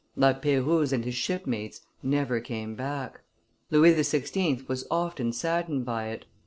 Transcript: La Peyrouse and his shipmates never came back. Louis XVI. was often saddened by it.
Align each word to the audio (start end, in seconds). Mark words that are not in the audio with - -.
La 0.15 0.33
Peyrouse 0.33 0.91
and 0.91 1.05
his 1.05 1.13
shipmates 1.13 1.81
never 2.01 2.39
came 2.39 2.73
back. 2.73 3.21
Louis 3.69 3.93
XVI. 3.93 4.67
was 4.67 4.83
often 4.89 5.31
saddened 5.31 5.85
by 5.85 6.07
it. 6.07 6.25